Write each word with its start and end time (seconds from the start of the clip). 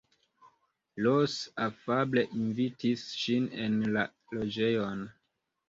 Ros 1.07 1.35
afable 1.65 2.25
invitis 2.41 3.05
ŝin 3.21 3.47
en 3.67 3.79
la 3.99 4.09
loĝejon. 4.35 5.09